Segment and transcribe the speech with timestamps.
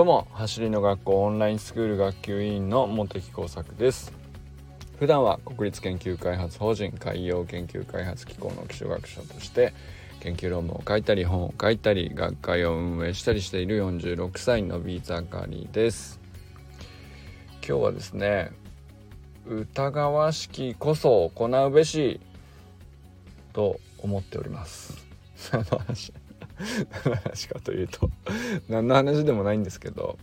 [0.00, 4.10] どうも走りの学校オンラインスクール学級委員の茂木耕作です。
[4.98, 9.74] 普段は国立研究開発法人海洋研究開発機構の基礎学者として
[10.20, 16.18] 研究論文を書いたり本を書いたり学会を運営したりしている46歳のビーザカリです。
[17.56, 18.52] 今日はですね
[19.44, 22.20] 疑わしきこそ行うべし
[23.52, 24.96] と思っております。
[25.52, 26.14] 何の話？
[27.04, 28.10] 何の話かというと
[28.68, 30.18] 何の話でもないんですけど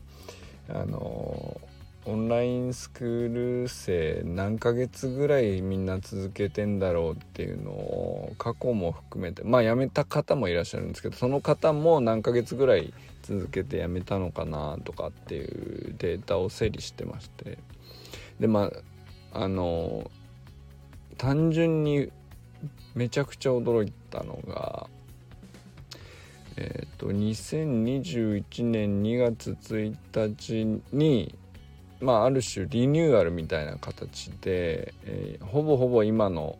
[0.69, 1.59] あの
[2.05, 12.93] オンラインスクール生何ヶ月ぐらいみんな続けてんだろうっていうのを過去も含めてまあ辞めた方もいらっしゃるんですけどその方も何ヶ月ぐらい
[13.23, 17.57] 続けて辞めたのかなとかっていうデータを整理してまして。
[18.39, 18.71] でま
[19.33, 20.09] ああの
[21.17, 22.11] 単純に
[22.95, 24.87] めちゃくちゃ驚いたのが
[26.57, 31.35] えっ、ー、と2021年2月1日に
[32.01, 36.57] まあある種リニューアルみたいな形で、えー、ほぼほぼ今の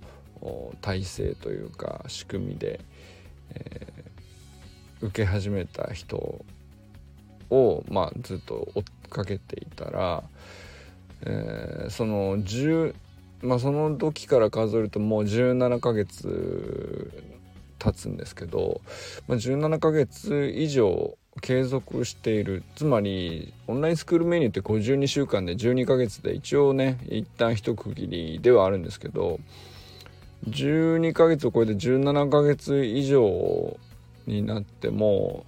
[0.82, 2.80] 体制というか仕組みで、
[3.52, 6.46] えー、受け始めた人
[7.50, 10.24] を、まあ、ずっと追っかけていたら、
[11.26, 12.94] えー、その10
[13.42, 17.37] まあその時から数えるともう17ヶ月
[17.78, 18.82] 経つんですけど、
[19.28, 29.40] まあ、17ヶ月以上継続しているつまりオンラインスクールメニューって52週間で12ヶ月で一応ね一旦一区切りではあるんですけど
[30.50, 33.78] 12ヶ月を超えて17ヶ月以上
[34.26, 35.46] になっても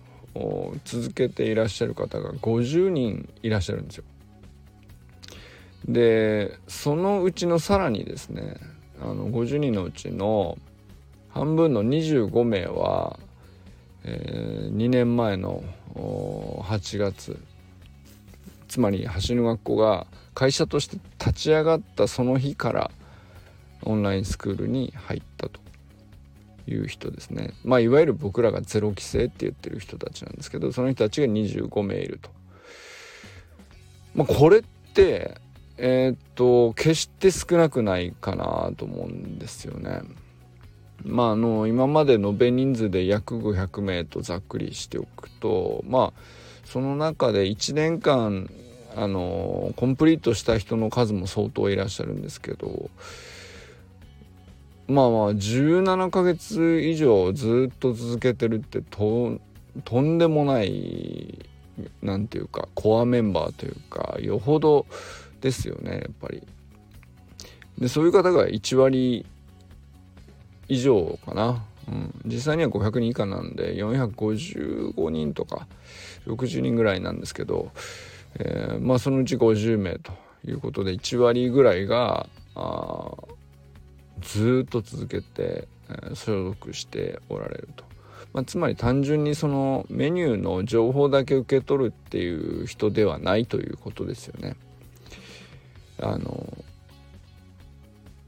[0.85, 4.03] 続けていらっしゃる方が50人いらっしゃるんですよ。
[5.87, 8.57] でそのうちのさらにですね
[9.01, 10.57] あの50人のうちの
[11.29, 13.19] 半分の25名は、
[14.03, 15.63] えー、2年前の
[15.95, 17.39] 8月
[18.67, 22.91] つまり橋の学校が会社として立ち上がったその日から
[23.83, 25.59] オンラインスクールに入ったと
[26.67, 32.29] いう人ですねまあいわゆる僕らがゼロ規制って言ってる人たちなんですけどその人たちが25名いると。
[34.15, 34.63] まあ、これっ
[34.93, 35.35] て
[35.77, 40.01] えー、っと決して少なくないかなと思うんですよね。
[41.05, 46.21] まあ、あの今までのべ人数で約500名とざっくりしておくとまあ
[46.65, 48.49] その中で1年間
[48.95, 52.89] あのコンプリートした人の数も相当いらっしゃるんですけど
[54.87, 59.39] まあまあ17ヶ月以上ずっと続けてるってと
[59.85, 61.45] とんでもない
[62.01, 64.85] 何て言うかコアメンバーというかよほど
[65.41, 66.45] ですよねやっぱり。
[67.77, 69.25] でそういう方が1割
[70.69, 75.67] 以上かな、うん、実際には500人以下なんで455人とか
[76.27, 77.71] 60人ぐらいなんですけど、
[78.35, 80.13] えー、まあそのうち50名と
[80.45, 83.11] いうことで1割ぐらいがあ
[84.21, 87.89] ずっと続けて、えー、所属しておられると。
[88.31, 94.55] まあ、つまり単純にそのメニューの情報だけ受け取るっていう人ではないということですよね。
[95.99, 96.47] あの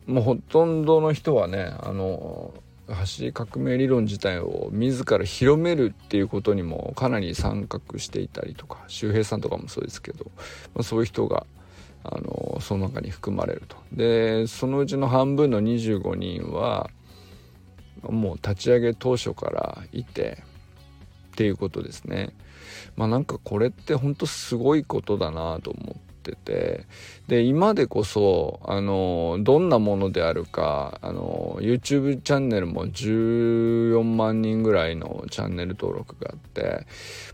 [0.08, 2.54] もうほとんどの人はねあの
[2.88, 10.26] 走り革命理論自体を自ら広めるっていうことにもかなり参画していたりとか周平さんとかもそうですけど、
[10.74, 11.46] まあ、そういう人が
[12.04, 13.78] あのその中に含まれると。
[13.94, 16.90] でそのうちの半分の25人は
[18.02, 20.44] もう立ち上げ当初からいて
[21.32, 22.34] っていうことですね。
[22.96, 26.11] まあなんかこれって本当すごいことだなと思って。
[26.30, 26.86] ってて。
[27.28, 36.86] で今でこそあのどんなものであるかあの YouTube チャンネルも14万人ぐらいのチャンネル登録があって。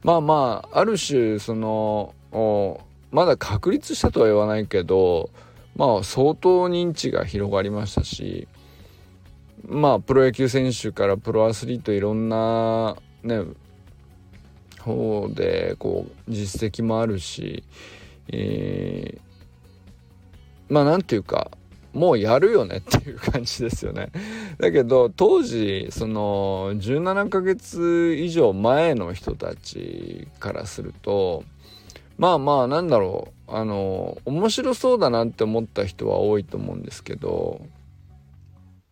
[0.04, 2.14] まあまあある種その
[3.12, 5.30] まだ確立したとは言わないけど
[5.76, 8.48] まあ相当認知が広がりましたし
[9.66, 13.44] まあプロ野球選手からプロアスリートいろんなね
[14.82, 17.64] 方でこう実績もあるし
[18.30, 21.52] えー、まあなんていうか
[21.94, 24.12] もうやるよねっていう感じですよね。
[24.60, 31.44] だけど当時その17ヶ月以上前の人たちからすると
[32.18, 37.62] まあまあなんだろうあの面白そうだなって思った人は多いと思うんですけど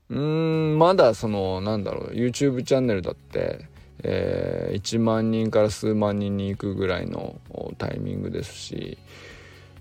[0.10, 3.68] うーんまだそのなんだろう YouTube チャンネルだって
[4.08, 7.36] えー、1万人から数万人に行くぐらいの
[7.80, 9.00] タイミングですし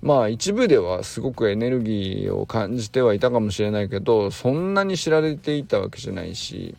[0.00, 6.74] まあ一部ではすごくエネルギーを感じてはいたかもしれないけどそんなに知られていたわけじゃないし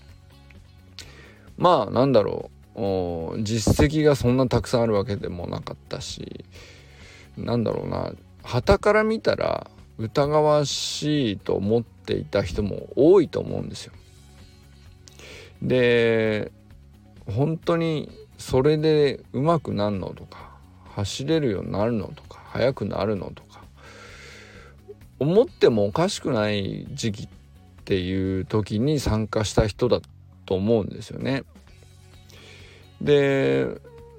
[1.56, 6.46] まあなんだろう実績がそんなたくさんあるわけでもなかったし
[7.38, 9.70] なんだろうな旗から見たら
[10.00, 13.94] 疑わしいと思っていた人も多いと思うんですよ。
[15.62, 16.52] で
[17.28, 20.52] 本当にそれで上手くなるのとか
[20.96, 23.64] 走れるようになるのとか速くなるのとか
[25.20, 27.28] 思ってもおかしくない時期っ
[27.86, 30.02] ていう時に参加した人だ
[30.46, 31.44] と思うんですよね。
[33.02, 33.68] で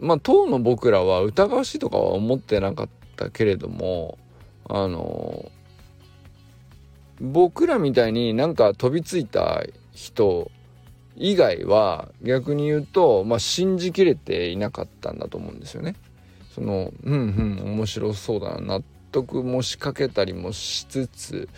[0.01, 4.19] まあ当の僕らは疑わしいとかは思ってなかったけれども
[4.69, 5.51] あの
[7.21, 9.63] 僕らみたいになんか飛びついた
[9.93, 10.51] 人
[11.17, 15.97] 以外は逆に言うと、まあ、信じきれていなかったんだと思うんですよね。
[16.55, 18.83] そのうんうん面白そうだな納
[19.13, 21.49] 得もしかけたりもしつつ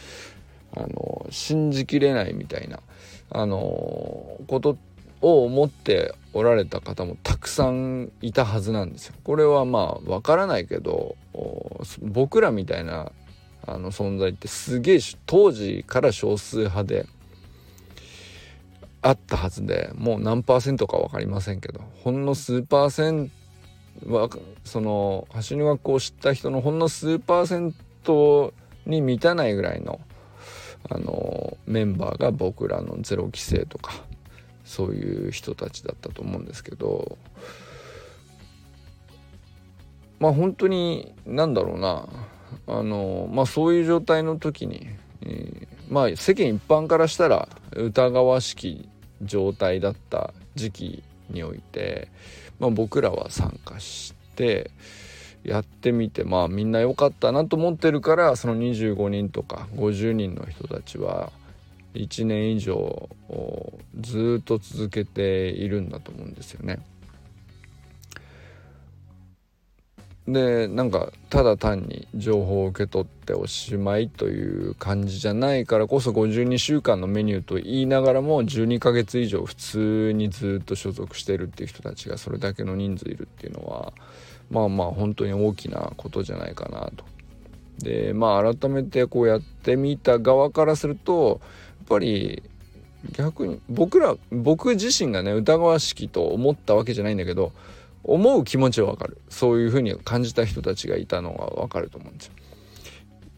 [0.76, 2.80] あの信じきれないみたいな
[3.30, 4.76] あのこと
[5.20, 9.14] を思っておられた方もたくさんいたはずなんですよ。
[9.24, 11.16] これはまあわからないけど
[12.00, 13.12] 僕らみたいな
[13.66, 17.06] あの存在ってすげえ当時から少数派で
[19.08, 23.30] あったはずでもう何パーセントか分かりませんけどほんの数パーセン
[24.04, 24.28] トは
[24.64, 28.52] その走り学校を知った人のほんの数パーセント
[28.84, 29.98] に満たないぐらいの
[30.90, 33.94] あのメンバーが僕らのゼロ規制とか
[34.64, 37.16] そういう人たちだったと思うんですけど
[40.20, 42.06] まあ本当に何だろうな
[42.66, 44.86] あのまあそういう状態の時に、
[45.22, 48.86] えー、まあ世間一般からしたら疑わしき
[49.22, 52.08] 状態だった時期において、
[52.58, 54.70] まあ、僕らは参加して
[55.44, 61.32] やってみてまあみんな良かったなと思ってるからその25人とか50人の人たちは
[61.94, 63.08] 1年以上
[64.00, 66.78] ずっと続けているんだと思うんですよね。
[70.32, 83.94] でなんかただ単に情報を受け取っておしまいという感じじゃないからこそ52週間のメニューと言いながらも12ヶ月以上普通にずっと所属してるっていう人たちがそれだけの人数いるっていうのは
[84.50, 87.04] まあまあ本当に大きなことじゃないかなと。
[87.78, 91.40] でまあ改めてこうやってみた側からすると
[91.78, 92.42] やっぱり
[93.12, 97.52] 逆に僕ら僕自身がね疑わしきと思ったわけじゃないんだけど
[98.04, 102.32] 思う気持ちはわかるそういうふうに感じた人たちがいたのはわかると思うんですよ。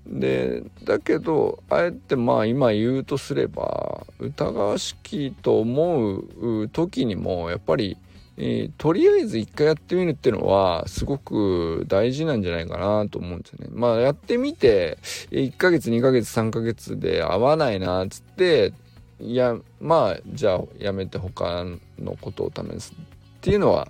[0.06, 7.96] でだけどあえてまあ今言うとすれば疑わしきと思う時にもやっぱり、
[8.36, 13.68] えー、とりあえず一回やってみるっていうのはすごく大事なんじゃないかなと思うんですよね。
[13.72, 14.98] まあやってみて
[15.30, 18.72] 1ヶ月2ヶ月3ヶ月で合わないなっつって
[19.20, 21.64] いやまあじゃあやめて他
[21.98, 22.96] のことを試すっ
[23.40, 23.88] ていうのは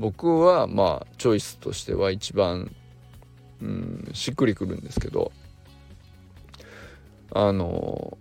[0.00, 2.74] 僕はまあチョイスとしては一番、
[3.60, 5.30] うん、しっくりくるんですけど
[7.32, 8.16] あの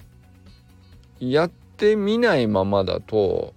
[1.22, 3.54] やってみないままだと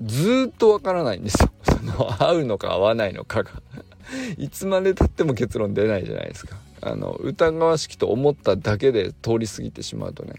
[0.00, 1.50] ずっとわからないんですよ。
[1.62, 3.50] その合うのか合わないのかが
[4.38, 6.56] いつまでたっても結論出ないじゃないですか。
[6.82, 10.34] あの疑わしきと思っただけで通り過ぎてしまうとね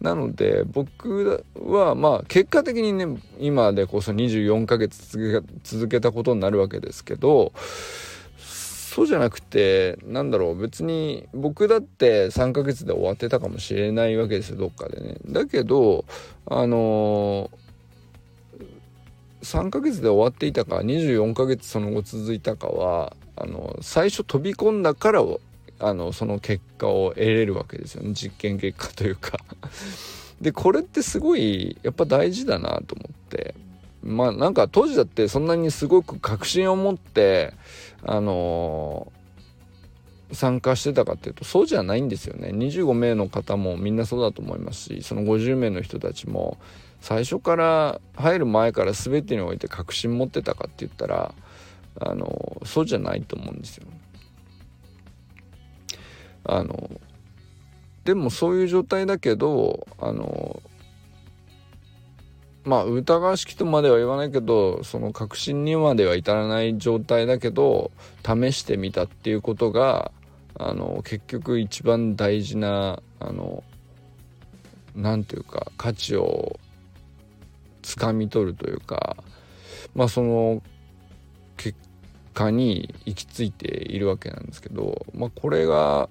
[0.00, 3.06] なので僕はまあ結果的にね
[3.38, 7.52] 今でこそ24ヶ月続けたことになるわけですけど
[8.94, 15.16] そうじゃなくてなんだろう別に僕だって3ヶ月で終わってたかもしれないわけですよどっかでね。
[15.26, 16.04] だけど
[16.46, 25.22] あのー、3ヶ月で終わっていたか24ヶ月その後続いたかはあの最初飛び込んだから
[25.78, 28.12] あのその結果を得れるわけですよね。
[28.14, 29.38] 実験結果というか。
[30.40, 33.54] でこれってすごいやっぱ大事だなと思って。
[34.02, 37.54] まあなんか当時だってそんなにすごく確信を持って
[38.02, 42.50] あのー、参加してたかっていうとそうじゃないんですよね。
[42.50, 46.58] 25名の方もみんなそうだと思いますしその50名の人たちも
[47.00, 51.34] 最初から入る前から全てにおいて確信持ってたかって言ったら
[52.00, 53.86] あの、そうじゃないと思うんですよ。
[56.44, 56.90] あの
[58.04, 60.62] でもそういう状態だけどあの
[62.64, 67.90] まあ疑わしきとまでは言わないけどその確信にまでは至らない状態だけど
[68.24, 70.12] 試してみたっていうことが
[70.56, 73.62] あの結局一番大事なあの
[74.94, 76.58] 何て言うか価値を
[77.82, 79.16] つかみ取るというか
[79.94, 80.62] まあその
[81.56, 81.78] 結
[82.32, 86.08] 果に行き着いているわけなんですけどまあこれが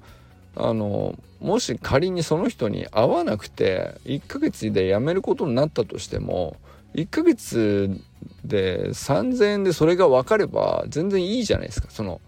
[0.56, 6.58] あのもし仮にその人に会わなくて1ヶ月で辞めることになったとしても
[6.94, 8.00] 1ヶ月
[8.46, 11.88] で3,000円でそれが分かれば全然いいじゃないですか。
[11.90, 12.22] その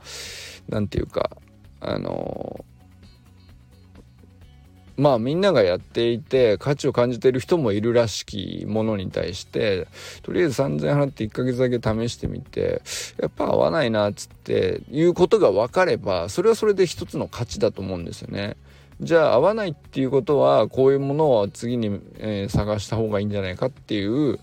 [0.68, 1.30] 何て言うか
[1.80, 2.66] あの
[4.98, 9.88] まあみんながやっていて価値を感じている人もいるらしきものに対して
[10.24, 12.82] とりあえず3,000円払って1ヶ月だけ試してみて
[13.22, 18.56] やっぱ合わないなっつっていうことが分かればそれはそれで一つの価値だと思うんですよね。
[19.02, 24.40] じゃあ合わないっていうことはこういうものを次に、えー、探した方がいいんじゃないかっていう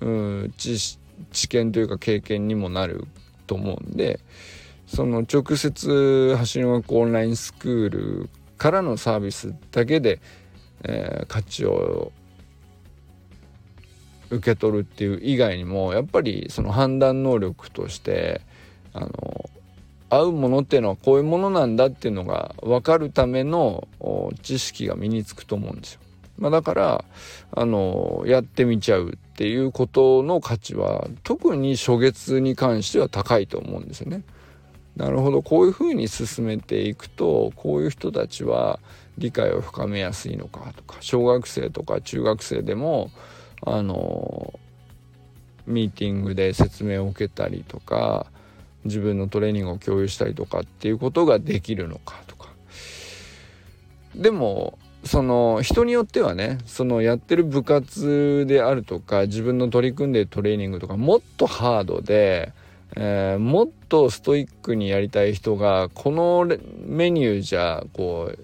[0.00, 0.98] う知
[1.32, 3.06] 知見というか経験にもなる
[3.46, 4.20] と思うんで
[4.86, 10.20] その直接走りの学オンラインスクールからのサービスだけで、
[10.84, 12.12] えー、価値を
[14.30, 18.40] 受け取るっていう以外にもやっぱりその判断能力として
[18.92, 19.50] あの
[20.08, 23.88] 合うものっていうのはこういうものなんだっていうのが分かるための
[24.42, 26.00] 知識が身につくと思うんですよ。
[26.38, 27.04] まあ、だから
[27.52, 34.22] あのやってみちゃうっていうことの価値は特に初月に関しては高いと思うんですよね。
[34.96, 35.42] なるほど。
[35.42, 38.80] こういうふうに進めていくとこういう人たちは
[39.18, 43.10] 理解を深めやすいのかとか小学生とか中学生でも
[43.62, 44.58] あの
[45.66, 48.26] ミーティングで説明を受けたりとか
[48.84, 52.48] 自分のトレーニングを共有したりとかっていうことができるのかとか。
[54.14, 62.52] でもその人によってはねそのやってる部活であるとか自分の取り組んでるトレーニングとかもっとハードで
[62.96, 66.46] えー、もっとストイックにやりたい人がこの
[66.86, 68.38] メニューじゃこう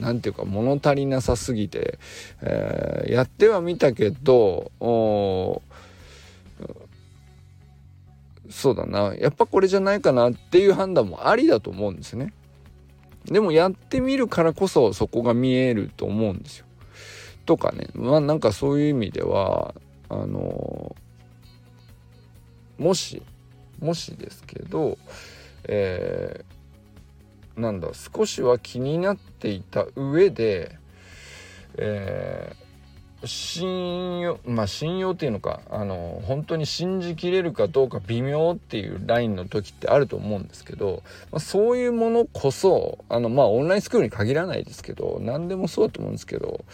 [0.00, 1.98] 何て言うか物足りなさすぎて、
[2.40, 5.62] えー、やってはみたけどそ
[8.70, 12.32] うだなやっぱこれじゃないかなっていう判断もありだと思うんですね。
[13.24, 16.66] でもやってみるからこそそこが見えると思うんですよ。
[17.44, 19.74] とかねまあなんかそういう意味では
[20.08, 20.94] あの
[22.78, 23.20] もし
[23.80, 24.98] もしですけど、
[25.64, 30.78] えー、なんだ少しは気になっていた上で、
[31.76, 32.65] えー、
[33.26, 46.64] 信用まあ信用っていうのかあの本当に信じきれるかどうか微妙っていうラインの時ってあると思うんですけど、まあ、そういうものこそあのまあオンラインスクールに限らないですけど何でもそうだと思うんですけど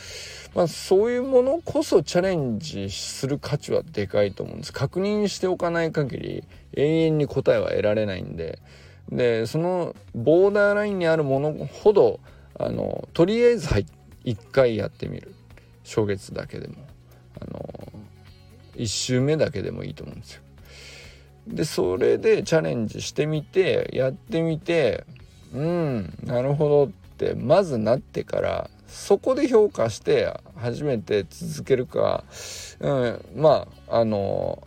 [0.54, 4.72] まあ、そういうものこそチャレンジする価値はでかいと思うんです。
[4.72, 6.44] 確認しておかない限り
[6.74, 8.58] 永遠に答えは得られないんで。
[9.10, 12.20] でそのボーダーラインにあるものほど
[12.58, 13.68] あのとりあえず
[14.24, 15.34] 一回やってみる。
[15.84, 16.74] 初月だけでも
[17.40, 17.92] あの
[18.76, 20.42] 1周目だけでもいいと思うんですよ。
[21.46, 25.04] でそれでチャレンジしてみてやってみて
[25.52, 32.24] うんなるほどってまずなってからそこで評価して初めて続けるか、
[32.80, 34.62] うん、まああの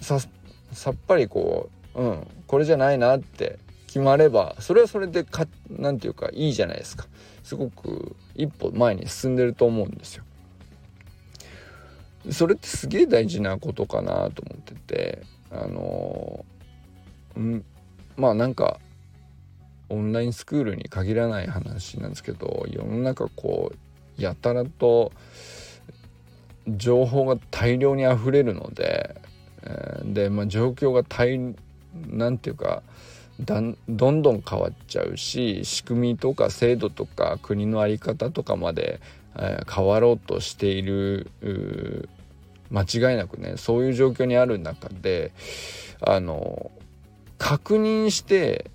[0.00, 0.18] さ
[0.72, 7.06] さっぱりこう、うん、これじゃないなって決まればそれはそれでかなんていうかいいじゃないですか
[7.44, 10.24] すごく一歩前に進んでると思うんですよ。
[12.30, 16.44] それってすげえ大事なことかなと思っててあの
[17.36, 17.64] うん
[18.16, 18.80] まあなんか
[19.90, 23.72] オンラインスクールに限らない話なんですけど世の中こ
[24.18, 25.12] うやたらと
[26.66, 29.20] 情報が大量にあふれるので、
[29.62, 31.38] えー、で、まあ、状況が大
[32.08, 32.82] なんていうか
[33.40, 39.00] だんどんどん変わっちゃうし仕組みとか制度とか国の在り方とかまで、
[39.36, 41.30] えー、変わろうとしている
[42.70, 45.32] 間違いなくねそういう状況にある中で
[46.00, 46.70] あの
[47.38, 48.70] 確認して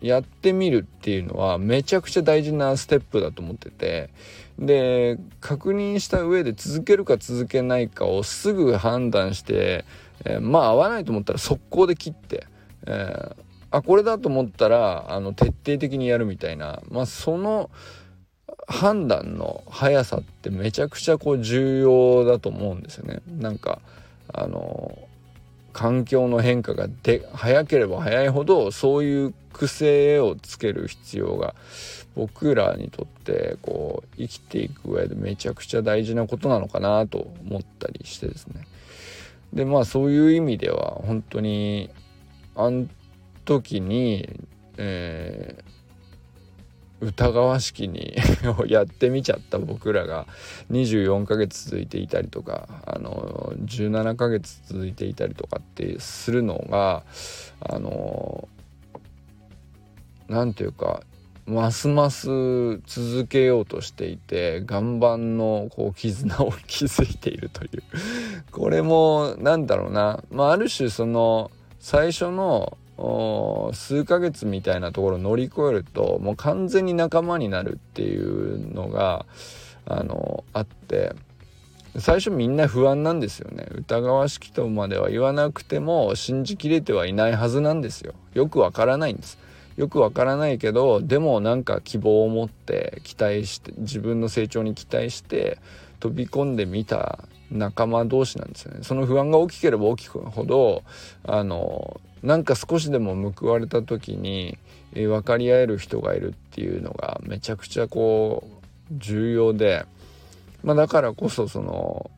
[0.00, 4.10] やってみるっていうのはめちゃくちゃ大事なステップだと思ってて
[4.58, 9.84] で確認した上で続けるか続けないかをすぐ判断して、
[10.24, 12.46] えー、まあ合わないと思ったら速攻で切って、
[12.86, 13.36] えー、
[13.70, 17.70] あこれだと思ったらあの徹底的にやるみたいなまあその
[18.66, 23.20] 判断の速さってめちゃくちゃこう重要だと思うんですよね。
[23.38, 23.80] なんか
[24.32, 24.96] あの
[25.72, 31.54] 環境の変化がで早ければ早いほどそういう癖をつける必要が
[32.14, 38.62] 僕らにとってこう生きていく上でめちゃくちゃ大事なことなのかなと思ったりしてですね
[39.52, 41.90] でまあそういう意味では本当に
[42.56, 42.90] あん
[43.44, 44.28] 時に、
[44.76, 45.62] え
[47.00, 48.14] 疑わしきに
[48.68, 50.26] やってみちゃった僕らが
[50.70, 57.02] 24ヶ月続いていたりとかあの17ヶ月続いていたりとかってするのが
[57.60, 58.48] あの
[60.28, 61.02] 何ていうか
[61.46, 62.28] ますます
[62.86, 67.82] 続けようとしていて岩盤のこう絆を築いているという。
[68.52, 72.76] これもなんだろうな、まあ、ある種その最初の
[73.72, 79.24] 数ヶ月みたいなところを乗り越えるともう完全に仲間になるっていうのが
[79.86, 81.14] あのあって
[81.98, 83.66] 最初みんな不安なんですよね。
[83.72, 88.14] 疑わしきとまでは言わなくても信じきれてはいないはずなんですよ。
[88.32, 89.38] よくわからないんです。
[89.76, 95.58] よくわからないけどでもなんか希望を持って期待して自分の成長に期待して
[96.00, 98.80] 飛び込んでみた仲間同士なんですよね。
[98.82, 100.82] その不安が大きければ大きくほど
[101.24, 104.58] あのなんか少しでも報われた時に、
[104.94, 108.44] え、分かり合える人がいるっていうのがめちゃくちゃこ
[108.90, 109.86] う重要で、
[110.62, 112.10] まあ、だからこそその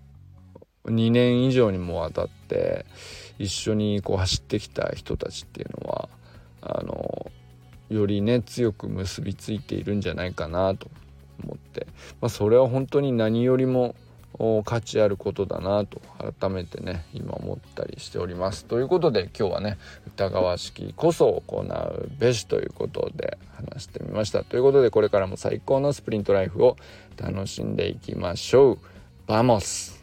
[0.87, 2.87] 2年以上にもわたって
[3.39, 6.09] 一緒にこう走ってきた人たちっていうのは
[6.61, 7.31] あの
[7.89, 10.91] よりね強く結びついているんじゃないかなと
[11.45, 11.87] 思って、
[12.21, 13.95] まあ、それは本当に何よりも
[14.65, 16.01] 価値あることだなと
[16.41, 18.65] 改めてね今思ったりしております。
[18.65, 24.45] ということで今日はね疑わしきこそ行うべしということで話してみました。
[24.45, 26.77] ということでこれからも最高のスプリントライフを
[27.17, 28.79] 楽しんでいきましょう。
[29.27, 30.02] Vamos